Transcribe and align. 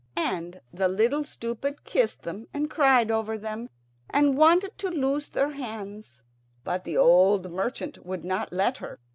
And 0.17 0.61
the 0.73 0.87
Little 0.87 1.23
Stupid 1.23 1.83
kissed 1.83 2.23
them 2.23 2.47
and 2.55 2.71
cried 2.71 3.11
over 3.11 3.37
them, 3.37 3.69
and 4.09 4.35
wanted 4.35 4.75
to 4.79 4.89
loose 4.89 5.29
their 5.29 5.51
hands, 5.51 6.23
but 6.63 6.85
the 6.85 6.97
old 6.97 7.51
merchant 7.51 8.03
would 8.03 8.25
not 8.25 8.51
let 8.51 8.77
her. 8.77 8.97